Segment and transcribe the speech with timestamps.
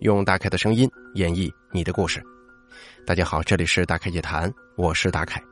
[0.00, 2.22] 用大凯的声音演绎你的故事。
[3.04, 5.42] 大家好，这里是大凯夜谈，我是大凯。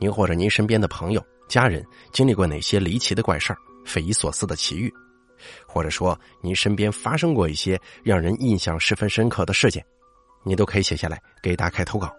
[0.00, 4.92] 您或者您身边的朋友、家人经历过哪些离奇的怪事儿、匪夷所思的奇遇，
[5.68, 9.86] 或者说您身边发生过一些让人印象十分深刻的事件，
[10.44, 12.12] 您都可以写下来给大凯投稿，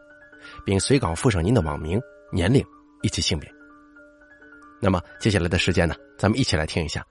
[0.65, 1.99] 并随稿附上您的网名、
[2.31, 2.65] 年龄
[3.01, 3.53] 以及性别。
[4.79, 7.05] 那么接下来的时间呢，咱们一起来听一下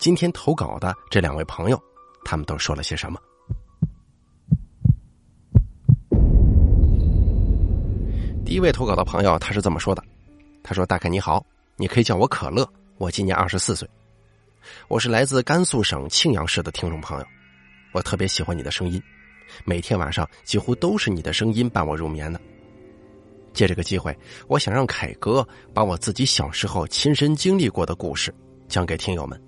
[0.00, 1.80] 今天投稿的这两位朋友，
[2.24, 3.20] 他们都说了些什么。
[8.52, 10.04] 第一位投稿的朋友，他是这么说的
[10.62, 11.42] ：“他说，大凯你好，
[11.76, 13.88] 你可以叫我可乐，我今年二十四岁，
[14.88, 17.26] 我是来自甘肃省庆阳市的听众朋友，
[17.92, 19.02] 我特别喜欢你的声音，
[19.64, 22.38] 每天晚上几乎都是你的声音伴我入眠的。
[23.54, 24.14] 借这个机会，
[24.48, 28.34] 我想让凯哥把我自己小时候亲身经历过的故事
[28.68, 29.42] 讲给听友们。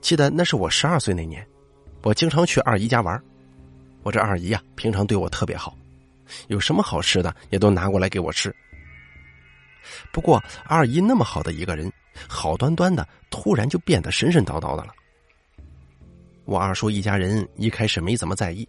[0.00, 1.46] 记得那是我十二岁那年，
[2.02, 3.22] 我经常去二姨家玩，
[4.02, 5.76] 我这二姨呀，平常对我特别好。”
[6.48, 8.54] 有什么好吃的，也都拿过来给我吃。
[10.12, 11.92] 不过二姨那么好的一个人，
[12.28, 14.92] 好端端的突然就变得神神叨叨的了。
[16.44, 18.68] 我二叔一家人一开始没怎么在意。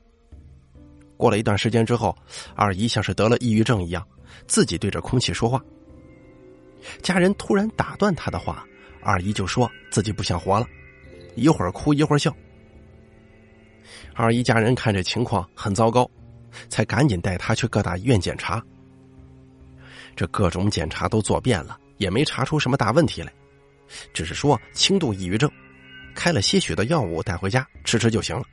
[1.16, 2.16] 过了一段时间之后，
[2.56, 4.06] 二姨像是得了抑郁症一样，
[4.48, 5.64] 自己对着空气说话。
[7.02, 8.64] 家人突然打断他的话，
[9.02, 10.68] 二姨就说自己不想活了，
[11.36, 12.36] 一会儿哭一会儿笑。
[14.14, 16.10] 二姨家人看这情况很糟糕。
[16.70, 18.64] 才赶紧带他去各大医院检查，
[20.16, 23.32] 这各种检查都做遍了，也没查出什么大问题来，
[24.14, 25.50] 只是说轻度抑郁症，
[26.16, 28.44] 开了些许的药物带回家吃吃就行了。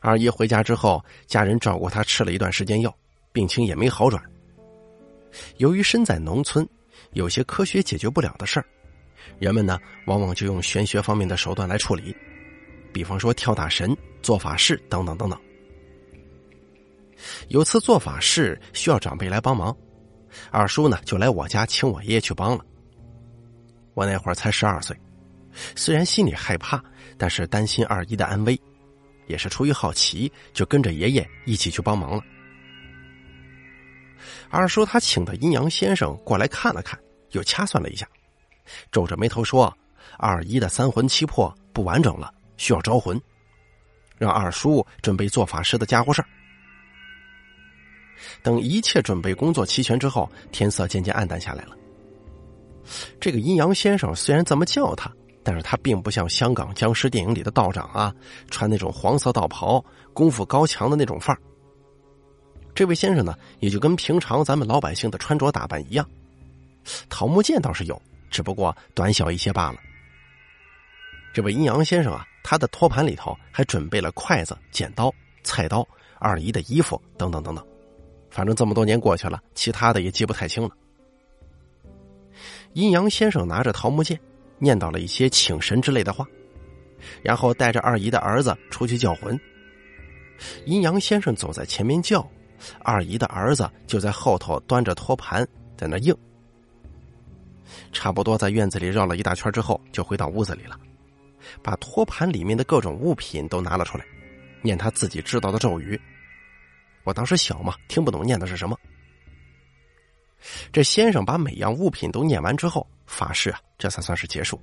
[0.00, 2.94] 二姨回家之后，家人照顾她吃了一段时间药，
[3.32, 4.22] 病情也没好转。
[5.56, 6.66] 由于身在农村，
[7.12, 8.66] 有些科学解决不了的事儿，
[9.38, 12.14] 人们呢往往就用玄学方面的手段来处理，
[12.92, 15.38] 比方说跳大神、做法事等等等等。
[17.48, 19.74] 有次做法事需要长辈来帮忙，
[20.50, 22.64] 二叔呢就来我家请我爷爷去帮了。
[23.94, 24.98] 我那会儿才十二岁，
[25.74, 26.82] 虽然心里害怕，
[27.16, 28.60] 但是担心二姨的安危，
[29.26, 32.22] 也是出于好奇，就跟着爷爷一起去帮忙了。
[34.50, 36.98] 二叔他请的阴阳先生过来看了看，
[37.30, 38.06] 又掐算了一下，
[38.90, 39.72] 皱着眉头说
[40.18, 43.20] ：“二姨的三魂七魄不完整了，需要招魂，
[44.18, 46.28] 让二叔准备做法事的家伙事儿。”
[48.42, 51.76] 等一切准备工作齐全之后，天色渐渐暗淡下来了。
[53.20, 55.10] 这个阴阳先生虽然这么叫他，
[55.42, 58.14] 但是他并不像香港僵尸电影里的道长啊，
[58.50, 61.40] 穿那种黄色道袍、功夫高强的那种范儿。
[62.74, 66.08] 这位先生呢，也就跟平常咱们老百姓的穿着打扮一样，
[67.08, 68.00] 桃木剑倒是有，
[68.30, 69.78] 只不过短小一些罢了。
[71.32, 75.12] 这位阴阳先生啊，他的托盘里头还准备了筷子、剪刀、
[75.42, 75.86] 菜刀、
[76.18, 77.66] 二姨的衣服等等等等。
[78.36, 80.70] 反正这么多年过去了，其他的也记不太清了。
[82.74, 84.20] 阴阳先生拿着桃木剑，
[84.58, 86.26] 念叨了一些请神之类的话，
[87.22, 89.40] 然后带着二姨的儿子出去叫魂。
[90.66, 92.30] 阴阳先生走在前面叫，
[92.80, 96.14] 二姨的儿子就在后头端着托盘在那应。
[97.90, 100.78] 差不多在院子里绕了一大圈之后，就回到屋子里了，
[101.62, 104.04] 把托盘里面的各种物品都拿了出来，
[104.60, 105.98] 念他自己知道的咒语。
[107.06, 108.76] 我当时小嘛，听不懂念的是什么。
[110.72, 114.60] 这先生把每样物品都念完之后，法事啊，这才算是结束。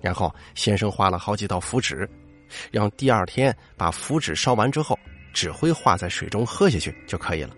[0.00, 2.08] 然后先生画了好几道符纸，
[2.72, 4.98] 让第二天把符纸烧完之后，
[5.34, 7.54] 纸灰化在水中喝下去就可以了。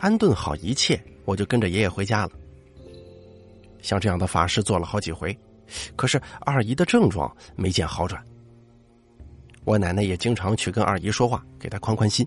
[0.00, 2.32] 安顿好一切，我就跟着爷爷回家了。
[3.80, 5.38] 像这样的法事做了好几回，
[5.94, 8.20] 可是二姨的症状没见好转。
[9.70, 12.26] 我奶奶也经常去跟二姨说话，给她宽宽心。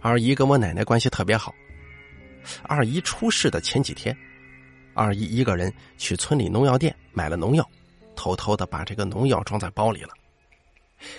[0.00, 1.52] 二姨跟我奶奶关系特别好。
[2.62, 4.16] 二姨出事的前几天，
[4.94, 7.68] 二姨一个人去村里农药店买了农药，
[8.14, 10.10] 偷偷的把这个农药装在包里了，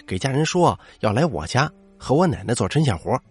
[0.08, 3.22] 给家人说要来我家和我奶奶做针线活。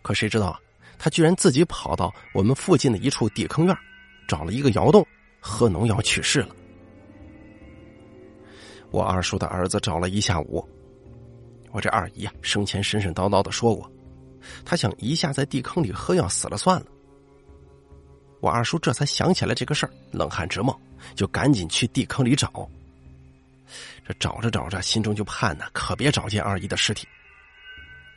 [0.00, 0.60] 可谁知道啊，
[0.96, 3.76] 她居然自己跑到我们附近的一处地坑院，
[4.28, 5.04] 找了一个窑洞
[5.40, 6.54] 喝农药去世了。
[8.90, 10.66] 我二叔的儿子找了一下午，
[11.72, 13.90] 我这二姨啊，生前神神叨叨的说过，
[14.64, 16.86] 他想一下在地坑里喝药死了算了。
[18.40, 20.78] 我二叔这才想起来这个事儿，冷汗直冒，
[21.14, 22.68] 就赶紧去地坑里找。
[24.06, 27.06] 这找着找着，心中就盼呢，可别找见二姨的尸体。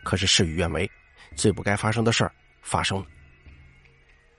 [0.04, 0.90] 可是事与愿违，
[1.36, 2.32] 最不该发生的事儿
[2.62, 3.06] 发生了。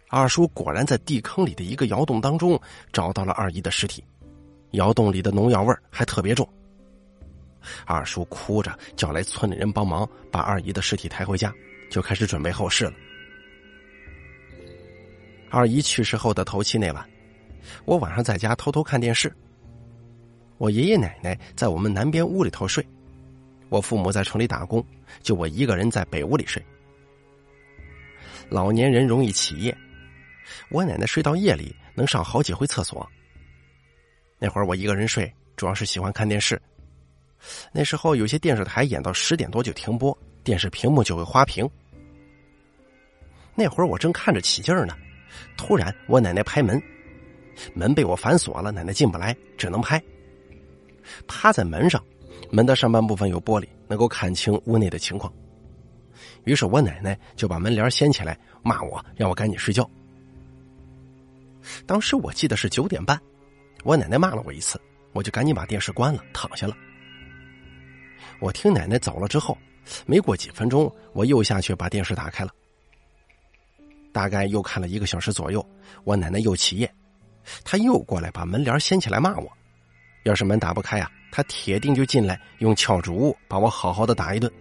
[0.08, 2.61] 二叔果然在地坑里的一个窑洞当中
[2.93, 4.02] 找到了二姨的尸体，
[4.72, 6.48] 窑洞里的农药味还特别重。
[7.86, 11.54] 二叔哭着叫来村里人帮忙，把二姨的尸体抬回家，
[11.90, 12.92] 就开始准备后事了。
[15.48, 17.08] 二姨去世后的头七那晚，
[17.84, 19.32] 我晚上在家偷偷看电视。
[20.58, 22.84] 我爷爷奶奶在我们南边屋里头睡，
[23.69, 24.84] 我父母在城里打工，
[25.22, 26.60] 就我一个人在北屋里睡。
[28.48, 29.76] 老年人容易起夜，
[30.69, 33.08] 我奶奶睡到夜里能上好几回厕所。
[34.42, 36.60] 那会儿我一个人睡，主要是喜欢看电视。
[37.70, 41.64] 那时候有些电视台演到十点多就停播，电视屏幕就会花屏。
[43.54, 44.96] 那会儿我正看着起劲儿呢，
[45.56, 46.82] 突然我奶奶拍门，
[47.72, 50.02] 门被我反锁了，奶奶进不来，只能拍。
[51.28, 52.04] 趴在门上，
[52.50, 55.32] 门的上半部分有玻璃，能够看清屋内的情况。
[56.42, 59.88] 于是我奶奶就把门帘掀起来，骂我，让我赶紧睡觉。
[61.86, 63.16] 当时我记得是九点半，
[63.82, 64.81] 我奶奶骂了我一次，
[65.12, 66.76] 我就赶紧把电视关了，躺下了。
[68.40, 69.56] 我听奶奶走了之后，
[70.06, 72.50] 没过几分钟，我又下去把电视打开了。
[74.12, 75.64] 大概又看了一个小时左右，
[76.05, 76.94] 我奶奶又起夜，
[77.64, 79.50] 她又过来把门帘掀起来骂我。
[80.25, 84.52] 要是门打不开啊，她铁定就进来用撬竹把我好好的打一顿。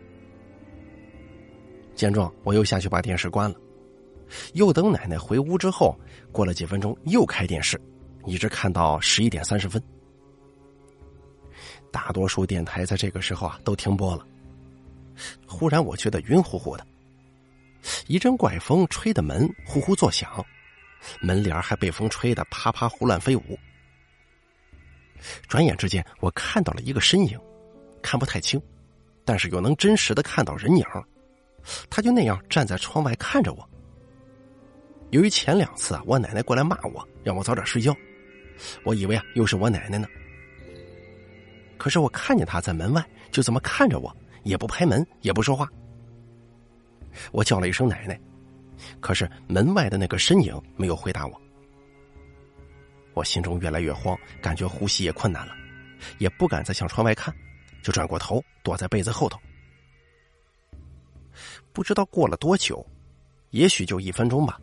[1.94, 3.56] 见状，我又下去把电视关了，
[4.54, 5.96] 又等奶奶回屋之后，
[6.32, 7.80] 过了几分钟又开电视，
[8.26, 9.82] 一直看到十一点三十分。
[11.92, 14.26] 大多数电台在这个时候啊都停播了。
[15.46, 16.86] 忽然我觉得晕乎乎的，
[18.08, 20.44] 一阵怪风吹的门呼呼作响，
[21.20, 23.60] 门帘还被风吹得啪啪胡乱飞舞。
[25.48, 27.40] 转眼之间，我看到了一个身影，
[28.02, 28.60] 看不太清，
[29.26, 30.86] 但是又能真实的看到人影。
[31.90, 33.70] 他就那样站在窗外看着我。
[35.12, 37.96] 由于前两次啊，我奶奶过来骂我，让我早点睡觉，
[38.84, 40.08] 我以为啊又是我奶奶呢。
[41.78, 45.68] 可是我看见她在门外，就这么看着我，也不拍门，也不说话。
[47.32, 48.20] 我叫了一声奶奶，
[49.00, 51.42] 可是门外的那个身影没有回答我。
[53.14, 55.54] 我心中越来越慌，感觉呼吸也困难了，
[56.20, 57.36] 也不敢再向窗外看，
[57.82, 59.38] 就转过头躲在被子后头。
[61.74, 62.86] 不知道过了多久，
[63.50, 64.60] 也许就一分钟吧，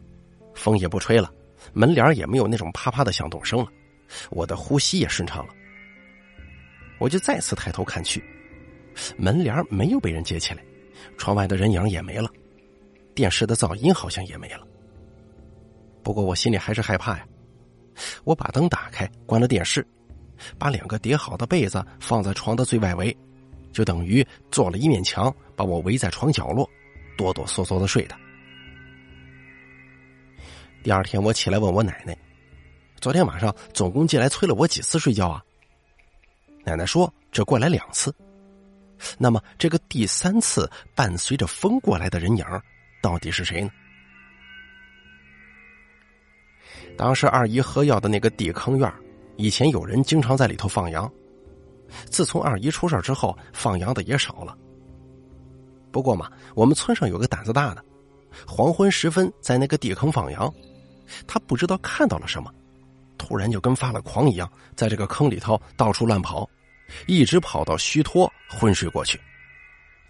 [0.54, 1.30] 风也不吹了，
[1.72, 3.70] 门帘也没有那种啪啪的响动声了，
[4.30, 5.54] 我的呼吸也顺畅了。
[6.98, 8.22] 我就再次抬头看去，
[9.16, 10.62] 门帘没有被人揭起来，
[11.16, 12.28] 窗外的人影也没了，
[13.14, 14.66] 电视的噪音好像也没了。
[16.02, 17.26] 不过我心里还是害怕呀。
[18.24, 19.86] 我把灯打开，关了电视，
[20.56, 23.16] 把两个叠好的被子放在床的最外围，
[23.72, 26.68] 就等于做了一面墙，把我围在床角落，
[27.16, 28.16] 哆哆嗦嗦的睡的。
[30.82, 32.16] 第二天我起来问我奶奶
[33.00, 35.42] ：“昨天晚上总共进来催了我几次睡觉啊？”
[36.64, 38.14] 奶奶说：“这过来两次。”
[39.16, 42.44] 那么这个第三次伴随着风过来的人影，
[43.00, 43.70] 到底是谁呢？
[46.96, 48.92] 当时二姨喝药的那个地坑院，
[49.36, 51.10] 以前有人经常在里头放羊。
[52.06, 54.58] 自从二姨出事之后，放羊的也少了。
[55.92, 57.84] 不过嘛，我们村上有个胆子大的，
[58.46, 60.52] 黄昏时分在那个地坑放羊，
[61.26, 62.52] 他不知道看到了什么，
[63.18, 66.48] 突然就跟发了狂一样，在这个坑里头到处乱跑，
[67.06, 69.20] 一直跑到虚脱昏睡过去。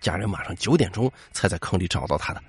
[0.00, 2.40] 家人晚上九点钟才在坑里找到他的。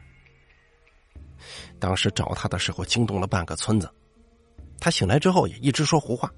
[1.79, 3.89] 当时找他的时候，惊动了半个村子。
[4.79, 6.31] 他醒来之后也一直说胡话。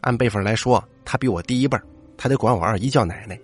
[0.00, 1.78] 按辈分来说，他比我低一辈
[2.16, 3.38] 他得管我二姨叫奶奶。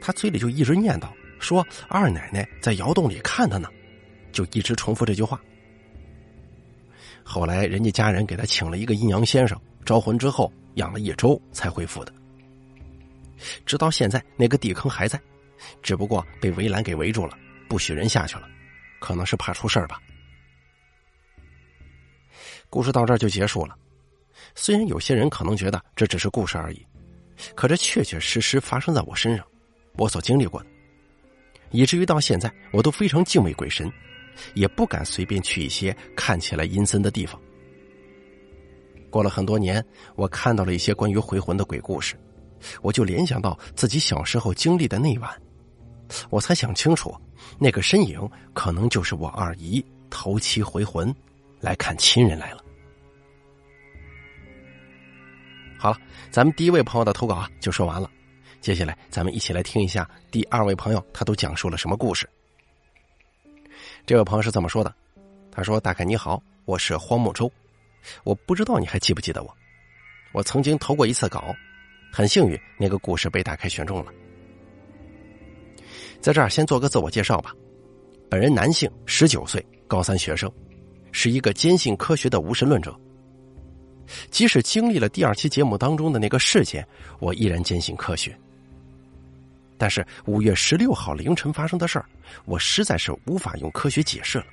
[0.00, 1.08] 他嘴里就一直念叨
[1.38, 3.68] 说二奶奶在窑洞里看他呢，
[4.32, 5.40] 就一直重复这句话。
[7.24, 12.12] 后来人家家人给他请了一个阴阳先生，招魂之后养了一周才恢复的。
[13.66, 15.20] 直到现在，那个地坑还在，
[15.82, 17.36] 只不过被围栏给围住了，
[17.68, 18.48] 不许人下去了，
[19.00, 20.00] 可能是怕出事儿吧。
[22.70, 23.76] 故事到这儿就结束了。
[24.54, 26.86] 虽然有些人可能觉得这只是故事而已，
[27.54, 29.46] 可这确确实实发生在我身上，
[29.96, 30.66] 我所经历过的，
[31.70, 33.90] 以至于到现在我都非常敬畏鬼神，
[34.54, 37.40] 也不敢随便去一些看起来阴森的地方。
[39.10, 39.84] 过了很多年，
[40.16, 42.16] 我看到了一些关于回魂的鬼故事，
[42.82, 45.30] 我就联想到自己小时候经历的那晚，
[46.30, 47.14] 我才想清楚，
[47.58, 51.14] 那个身影可能就是我二姨头七回魂，
[51.60, 52.64] 来看亲人来了。
[55.78, 55.98] 好了，
[56.30, 58.10] 咱们第一位朋友的投稿啊就说完了，
[58.60, 62.28] 接下来咱们一起来听一下第二位朋友他都讲述了什么故事。
[64.06, 64.94] 这位朋友是怎么说的？
[65.50, 67.50] 他说：“大概你好，我是荒木舟，
[68.22, 69.56] 我不知道你还记不记得我。
[70.32, 71.54] 我曾经投过一次稿，
[72.12, 74.12] 很幸运那个故事被大凯选中了。
[76.20, 77.54] 在这儿先做个自我介绍吧，
[78.28, 80.52] 本人男性，十九岁，高三学生，
[81.10, 82.94] 是一个坚信科学的无神论者。
[84.30, 86.86] 即使经历了第二期节目当中的那个事件，
[87.20, 88.38] 我依然坚信科学。
[89.76, 92.06] 但是五月十六号凌晨发生的事儿，
[92.44, 94.46] 我实在是无法用科学解释了。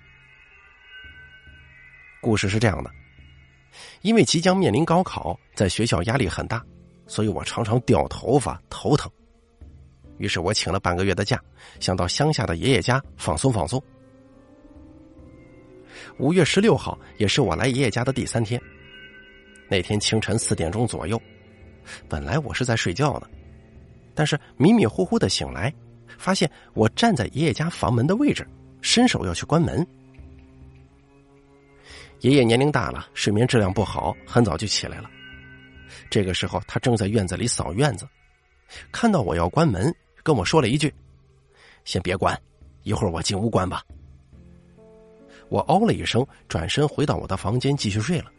[2.22, 2.92] 故事是这样的：
[4.02, 6.64] 因为即将面临高考，在学校压力很大，
[7.08, 9.12] 所以我常常掉头发、头疼。
[10.18, 11.42] 于是我请了半个月的假，
[11.80, 13.82] 想到乡下的爷爷家放松放松。
[16.18, 18.62] 五月十六号也是我来爷爷家的第三天。
[19.68, 21.20] 那天清晨四点钟左右，
[22.08, 23.28] 本来我是在睡觉呢，
[24.14, 25.74] 但是迷迷糊糊的醒来，
[26.18, 28.48] 发现我站在爷爷家房门的位置，
[28.82, 29.86] 伸手要去关门。
[32.20, 35.10] 爷爷年龄大了，睡眠质量不好，很早就起来了。
[36.10, 38.08] 这个时候，他正在院子里扫院子，
[38.92, 40.94] 看到我要关门，跟我说了一句
[41.84, 42.40] ：“先别关，
[42.84, 43.84] 一会儿我进屋关吧。”
[45.50, 48.32] 我哦了一声，转身回到我的房间继续睡了。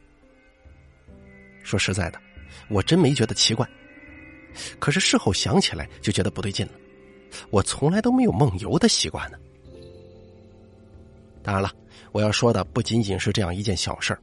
[1.63, 2.21] 说实在的，
[2.69, 3.69] 我真没觉得奇怪。
[4.79, 6.73] 可是事后想起来就觉得不对劲了。
[7.51, 9.39] 我从来都没有梦游的习惯呢。
[11.43, 11.73] 当然了，
[12.13, 14.23] 我要说的不仅仅是这样一件小事儿。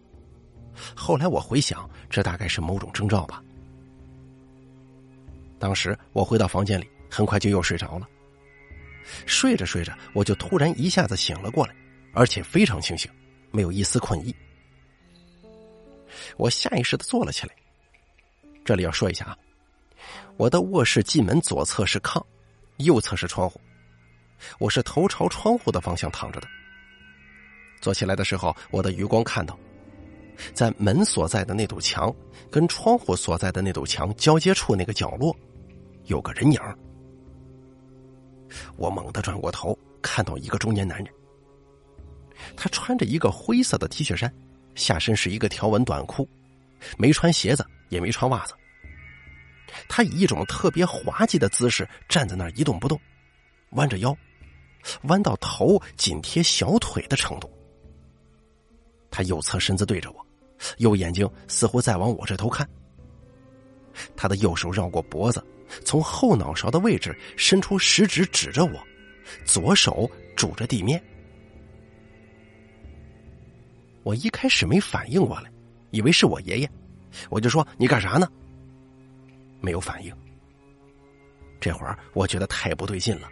[0.95, 3.43] 后来我回想，这大概是某种征兆吧。
[5.57, 8.07] 当时我回到房间里，很快就又睡着了。
[9.25, 11.75] 睡着睡着，我就突然一下子醒了过来，
[12.13, 13.11] 而且非常清醒，
[13.51, 14.33] 没有一丝困意。
[16.37, 17.53] 我下意识的坐了起来。
[18.63, 19.37] 这里要说一下啊，
[20.37, 22.23] 我的卧室进门左侧是炕，
[22.77, 23.59] 右侧是窗户，
[24.59, 26.47] 我是头朝窗户的方向躺着的。
[27.81, 29.57] 坐起来的时候，我的余光看到，
[30.53, 32.13] 在门所在的那堵墙
[32.49, 35.35] 跟窗户所在的那堵墙交接处那个角落，
[36.05, 36.59] 有个人影。
[38.77, 41.07] 我猛地转过头，看到一个中年男人，
[42.55, 44.33] 他穿着一个灰色的 T 恤衫。
[44.75, 46.25] 下身是一个条纹短裤，
[46.97, 48.53] 没穿鞋子，也没穿袜子。
[49.87, 52.99] 他以一种特别滑稽的姿势站在那儿一动不动，
[53.71, 54.15] 弯着腰，
[55.03, 57.51] 弯到头紧贴小腿的程度。
[59.11, 60.25] 他右侧身子对着我，
[60.77, 62.67] 右眼睛似乎在往我这头看。
[64.15, 65.43] 他的右手绕过脖子，
[65.83, 68.79] 从后脑勺的位置伸出食指指着我，
[69.45, 71.03] 左手拄着地面。
[74.03, 75.51] 我一开始没反应过来，
[75.91, 76.69] 以为是我爷爷，
[77.29, 78.27] 我就说：“你干啥呢？”
[79.61, 80.15] 没有反应。
[81.59, 83.29] 这会儿我觉得太不对劲了，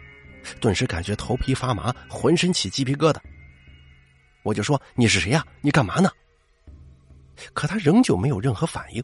[0.60, 3.18] 顿时感觉头皮发麻，浑身起鸡皮疙瘩。
[4.42, 5.44] 我就说：“你是谁呀？
[5.60, 6.10] 你干嘛呢？”
[7.54, 9.02] 可他仍旧没有任何反应。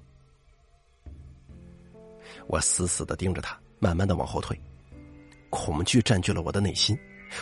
[2.46, 4.58] 我死死的盯着他，慢慢的往后退，
[5.50, 6.98] 恐惧占据了我的内心，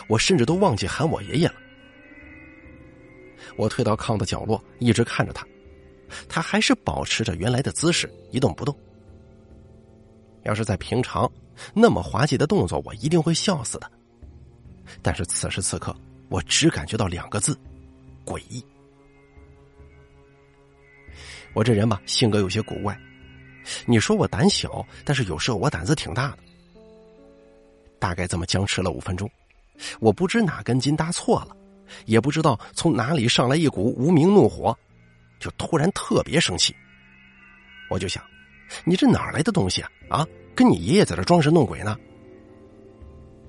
[0.07, 1.55] 我甚至都忘记喊我爷爷了。
[3.57, 5.45] 我退到炕的角落，一直看着他，
[6.29, 8.73] 他还是保持着原来的姿势，一动不动。
[10.43, 11.29] 要是在平常，
[11.73, 13.91] 那么滑稽的动作，我一定会笑死的。
[15.01, 15.95] 但是此时此刻，
[16.29, 17.57] 我只感觉到两个字：
[18.25, 18.63] 诡异。
[21.53, 22.97] 我这人吧，性格有些古怪。
[23.85, 26.39] 你说我胆小，但是有时候我胆子挺大的。
[27.99, 29.29] 大概这么僵持了五分钟，
[29.99, 31.55] 我不知哪根筋搭错了。
[32.05, 34.75] 也不知道从哪里上来一股无名怒火，
[35.39, 36.75] 就突然特别生气。
[37.89, 38.23] 我就想，
[38.83, 39.89] 你这哪来的东西啊？
[40.09, 41.97] 啊，跟你爷爷在这装神弄鬼呢？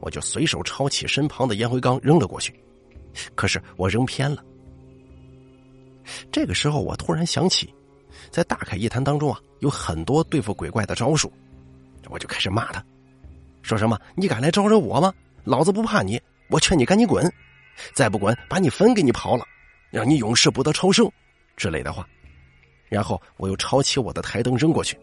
[0.01, 2.55] 我就随手抄起身旁的烟灰缸扔了过去，
[3.35, 4.45] 可是我扔偏了。
[6.31, 7.73] 这个时候，我突然想起，
[8.31, 11.33] 在大凯一谈当中啊，有很多对付鬼怪的招数，
[12.11, 12.85] 我就开始骂他，
[13.63, 15.13] 说什么“你敢来招惹我吗？
[15.45, 17.33] 老子不怕你，我劝你赶紧滚。”
[17.93, 19.45] 再不滚，把你坟给你刨了，
[19.91, 21.11] 让你永世不得超生，
[21.57, 22.07] 之类的话。
[22.89, 24.97] 然后我又抄起我的台灯扔过去。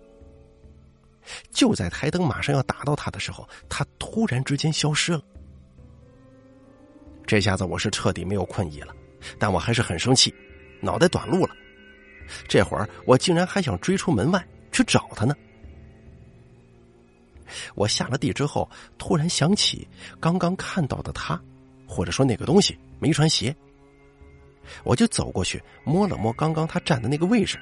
[1.52, 5.22] 就在台灯马上要打到他的时候，他突然之间消失了。
[7.26, 8.96] 这下子我是彻底没有困意了，
[9.40, 10.34] 但我还是很生气，
[10.82, 11.56] 脑袋短路了。
[12.48, 15.36] 这会儿我竟然还想追出门外去找他呢。
[17.76, 19.88] 我下了地之后，突然想起
[20.20, 21.42] 刚刚看到的他。
[21.94, 23.54] 或者说那个东西没穿鞋，
[24.86, 27.60] 我就走过去摸了摸刚刚他站的那个位置，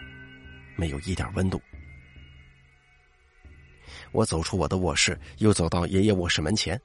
[0.75, 1.59] 没有一点温度。
[4.11, 6.79] 我走出我的卧室，又走到爷爷卧室门前，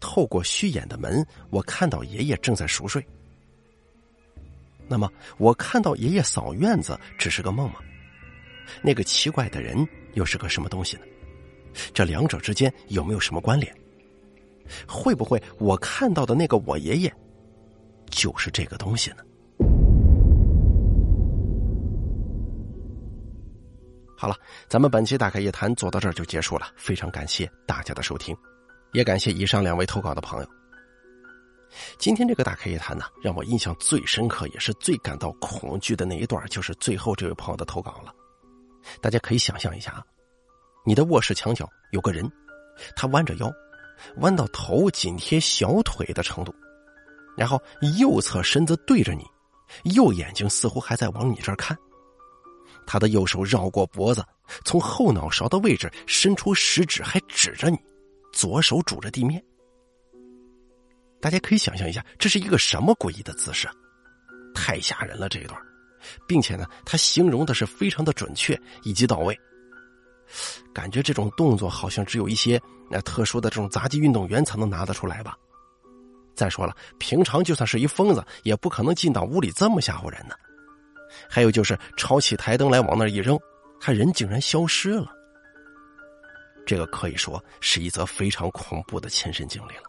[0.00, 3.04] 透过虚掩的门，我看到爷爷正在熟睡。
[4.86, 7.76] 那么，我看到爷爷扫院子只是个梦吗？
[8.82, 11.02] 那个奇怪的人又是个什么东西呢？
[11.92, 13.74] 这两者之间有没有什么关联？
[14.86, 17.12] 会不会我看到的那个我爷爷，
[18.10, 19.16] 就是这个东西呢？
[24.16, 24.36] 好了，
[24.68, 28.36] 咱们本期大开夜谈做到这儿就结束了，非常感谢大家的收听，
[28.92, 30.48] 也感谢以上两位投稿的朋友。
[31.98, 38.14] 今天这个大开夜谈呢，让我印象最深刻，也是最感到恐惧的那一段，就是最后这位朋友的投稿了。
[39.00, 40.04] 大家可以想象一下啊，
[40.86, 42.30] 你的卧室墙角有个人，
[42.94, 43.52] 他弯着腰，
[44.18, 46.54] 弯到头紧贴小腿的程度，
[47.36, 47.60] 然后
[47.98, 49.24] 右侧身子对着你，
[49.94, 51.76] 右眼睛似乎还在往你这儿看。
[52.86, 54.24] 他的右手绕过脖子，
[54.64, 57.78] 从后脑勺的位置伸出食指，还指着你，
[58.32, 59.42] 左手拄着地面。
[61.20, 63.66] 大家可以想象一下，这是一个什么诡异的姿势？
[64.54, 65.58] 太吓人了这一段，
[66.28, 69.38] 并且呢，他形容的是非常的准确以及到位。
[70.72, 72.60] 感觉这种动作好像只有一些
[72.90, 75.36] 那特殊的这种杂技运动员才能拿得出来吧。
[76.34, 80.34] 再说了，平常就算是一疯子，也不可能进到屋里这么吓唬人呢。
[81.28, 83.38] 还有就是抄起台灯来往那一扔，
[83.80, 85.06] 他人竟然消失了。
[86.66, 89.82] 这个可以说是一则非常恐怖的亲身经历了。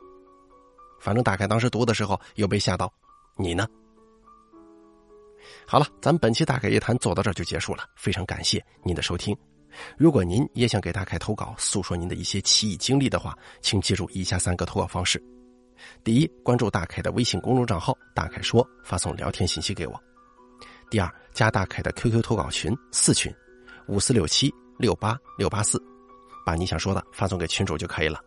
[0.99, 2.91] 反正大概当时读的时候又被吓到，
[3.37, 3.67] 你呢？
[5.67, 9.35] 好了，咱们本期大概夜谈做到这就结束了，非常感谢您的收听。
[9.97, 15.21] 如果您也想给大凯投稿，诉说您的一些奇异经历的话，请记住以下三个投稿方式：
[16.03, 19.93] 第一，关注大凯的微信公众账号“大凯说”，发送聊天信息给我；
[20.89, 23.33] 第二，加大凯的 QQ 投稿群四群
[23.87, 25.81] 五四六七六八六八四，
[26.45, 28.19] 把你想说的发送给群主就可以了。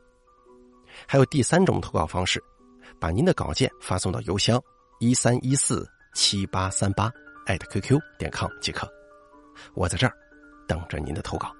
[1.07, 2.43] 还有第三种投稿方式。
[3.01, 4.61] 把您的稿件发送到邮箱
[4.99, 7.13] 一三一四七八三八
[7.47, 8.89] 艾特 QQ 点 com 即可，
[9.75, 10.13] 我在这儿
[10.67, 11.55] 等着您的投稿。